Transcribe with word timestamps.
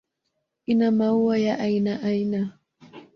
Ina 0.65 0.91
maua 0.91 1.37
ya 1.37 1.59
aina 1.59 2.03
aina. 2.03 2.59